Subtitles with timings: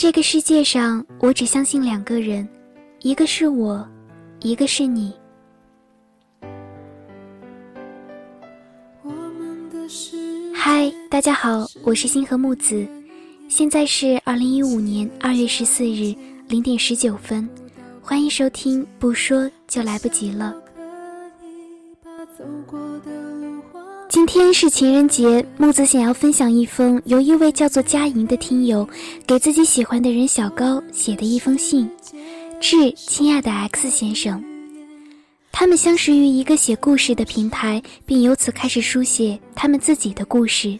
[0.00, 2.48] 这个世界上，我只相信两个人，
[3.00, 3.86] 一个是我，
[4.40, 5.12] 一个是你。
[10.54, 12.88] 嗨，大家好，我是星河木子，
[13.46, 16.14] 现在是二零一五年二月十四日
[16.48, 17.46] 零点十九分，
[18.00, 20.56] 欢迎收听，不说就来不及了。
[24.10, 28.86] 今天是情人节，木子想要分享一封由一位叫做佳莹的听友
[29.24, 31.88] 给自己喜欢的人小高写的一封信，
[32.60, 34.42] 致亲爱的 X 先生。
[35.52, 40.76] 他们相识于一个写故事的平台，并由此开始书写他们自己的故事。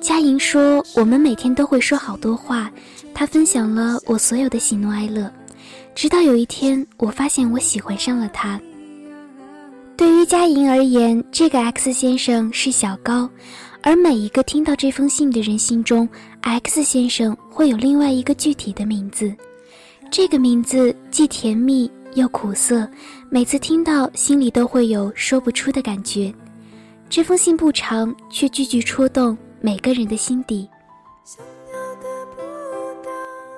[0.00, 2.72] 佳莹说：“我们每天都会说好多话，
[3.12, 5.30] 他分享了我所有的喜怒哀乐，
[5.94, 8.58] 直到有一天，我发现我喜欢上了他。”
[10.00, 13.28] 对于佳莹而言，这个 X 先生是小高，
[13.82, 16.08] 而每一个听到这封信的人心中
[16.40, 19.30] ，X 先生会有另外一个具体的名字。
[20.10, 22.88] 这个名字既甜蜜又苦涩，
[23.28, 26.32] 每次听到心里都会有说不出的感觉。
[27.10, 30.66] 这封信不长，却句句戳动每个人的心底。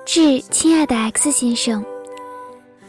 [0.05, 1.85] 致亲爱的 X 先生，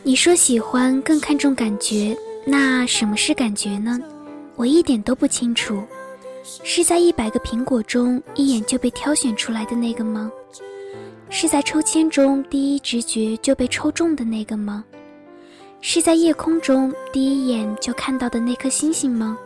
[0.03, 2.19] 你说喜欢更看重感觉。
[2.47, 3.99] 那什么是感觉呢？
[4.57, 5.83] 我一点都不清楚。
[6.43, 10.31] 是在一百个苹果中一眼就被挑选出来的那个吗？
[11.31, 14.85] 是在抽签中第一直觉就被抽中的那个吗？
[15.81, 19.39] 是在夜空中第一眼就看到的那颗星星吗？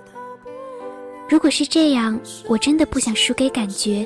[1.28, 4.04] 如果是这样，我真的不想输给感觉，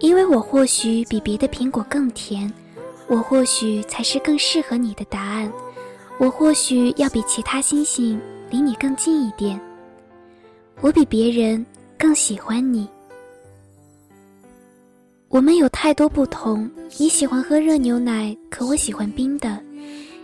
[0.00, 2.52] 因为我或许比别的苹果更甜，
[3.06, 5.50] 我或许才是更适合你的答案。
[6.18, 9.58] 我或许要比其他星星离你更近一点，
[10.80, 11.64] 我比别人
[11.96, 12.88] 更喜欢你。
[15.28, 19.58] 我们有太多不同，你喜欢喝热牛奶，可我喜欢冰的；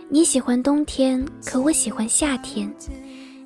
[0.09, 2.67] 你喜欢冬天，可我喜欢夏天；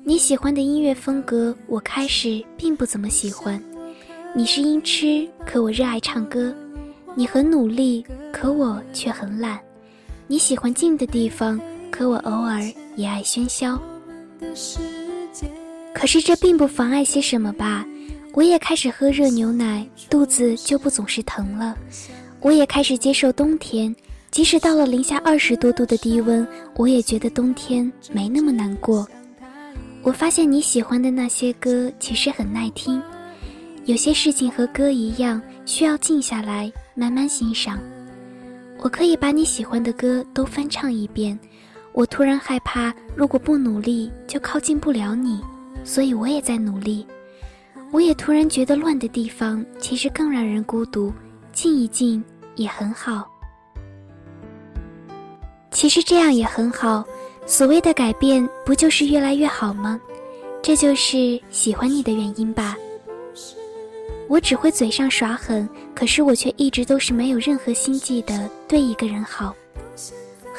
[0.02, 3.62] 你喜欢的音乐风格，我开始并不怎么喜欢。
[4.34, 6.52] 你是音痴，可我热爱唱歌；
[7.14, 9.56] 你很努力，可我却很懒；
[10.26, 11.60] 你喜欢静的地方。
[12.00, 12.62] 可我偶尔
[12.96, 13.78] 也爱喧嚣，
[15.92, 17.84] 可是这并不妨碍些什么吧？
[18.32, 21.76] 我也开始喝热牛奶，肚子就不总是疼了。
[22.40, 23.94] 我也开始接受冬天，
[24.30, 29.06] 即使到了零下二十多度的低温，我也觉得冬天没那么难过。
[30.00, 33.02] 我发现你喜欢的那些歌其实很耐听，
[33.84, 37.78] 有些事情和歌一样，需要静下来慢慢欣赏。
[38.78, 41.38] 我可以把你喜欢的歌都翻唱一遍。
[41.92, 45.40] 我突然害怕，如果不努力就靠近不了你，
[45.84, 47.06] 所以我也在努力。
[47.90, 51.12] 我也突然觉得乱的地方其实更让人孤独，
[51.52, 52.22] 静一静
[52.54, 53.28] 也很好。
[55.72, 57.04] 其实这样也很好，
[57.46, 60.00] 所谓的改变不就是越来越好吗？
[60.62, 62.76] 这就是喜欢你的原因吧。
[64.28, 69.52] 我只会嘴上耍狠，可是我却一直都是没有任何心计的对一个人好。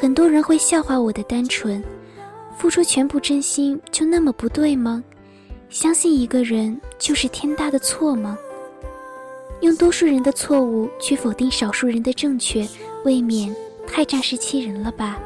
[0.02, 1.80] 很多人会笑话我的单纯，
[2.58, 5.04] 付出全部真心就那么不对吗？
[5.70, 8.36] 相信一个人就是天大的错吗？
[9.60, 12.68] 用多数人的错误去否定少数人的正确，
[13.06, 15.20] 未免太仗势欺人了吧？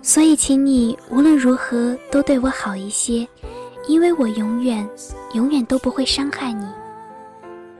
[0.00, 3.26] 所以，请你无论如何都对我好一些，
[3.88, 4.88] 因为我永远、
[5.32, 6.64] 永远都不会伤害你。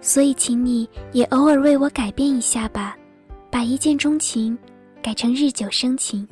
[0.01, 2.97] 所以，请你也偶尔为我改变一下吧，
[3.49, 4.59] 把一见钟情。
[5.05, 6.27] 改成日久生情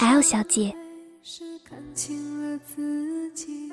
[0.00, 0.74] ，L 小姐。
[1.22, 3.72] 是看清了自己，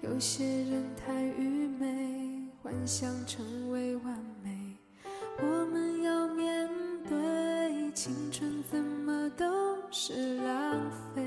[0.00, 1.86] 有些人太愚昧，
[2.60, 4.50] 幻想成为完美。
[5.38, 6.68] 我们要面
[7.08, 10.74] 对青春，怎么都是浪
[11.14, 11.22] 费。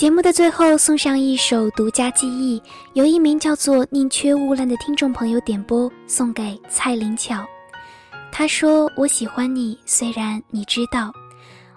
[0.00, 2.62] 节目的最后送上一首独家记忆，
[2.94, 7.46] 由一名叫做宁缺毋滥的听众朋友点播，送给蔡灵巧。
[8.32, 11.12] 他说：“我喜欢你，虽然你知道，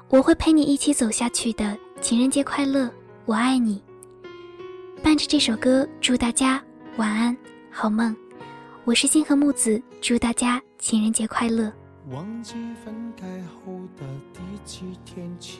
[0.07, 1.77] 我会陪你一起走下去的。
[1.99, 2.89] 情人节快乐，
[3.25, 3.83] 我爱你。”
[5.03, 6.63] 伴着这首歌，祝大家
[6.95, 7.35] 晚安，
[7.69, 8.15] 好梦。
[8.85, 11.69] 我是星河木子，祝大家情人节快乐。
[12.09, 12.53] 忘记
[12.85, 13.27] 分开
[13.65, 15.59] 后的第几天起。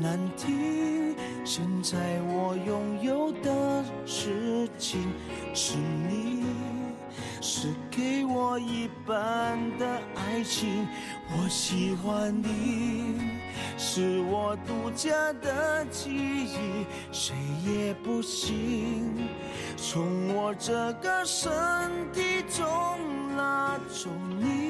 [0.00, 1.14] 难听，
[1.44, 5.12] 现在我拥有的事情
[5.52, 6.42] 是你，
[7.42, 10.88] 是给我一半的爱情。
[11.32, 13.20] 我喜欢你，
[13.76, 17.36] 是我独家的记忆，谁
[17.66, 19.28] 也不行。
[19.76, 21.52] 从我这个身
[22.10, 22.64] 体中
[23.36, 24.08] 拉走
[24.38, 24.69] 你，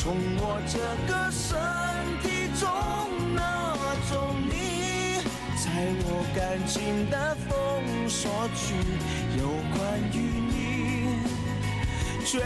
[0.00, 0.78] 从我这
[1.12, 1.58] 个身
[2.22, 2.26] 体
[2.60, 2.64] 中
[3.34, 3.42] 拿
[4.08, 5.18] 走你。
[5.56, 5.66] 在
[6.04, 8.74] 我感情的封锁区，
[9.36, 9.42] 有
[9.74, 9.78] 关
[10.14, 10.16] 于
[10.48, 10.54] 你，
[12.24, 12.38] 绝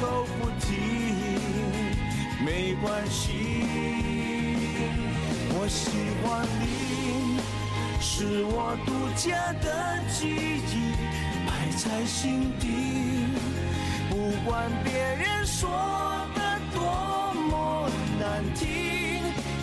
[0.00, 0.68] 口不提，
[2.44, 3.20] 没关系。
[5.52, 5.90] 我喜
[6.22, 7.40] 欢你，
[8.00, 10.94] 是我独家的记忆，
[11.44, 12.68] 摆在心底。
[14.08, 15.68] 不管别人说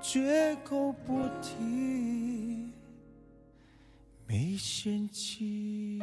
[0.00, 2.70] 绝口不提，
[4.26, 5.98] 没嫌弃。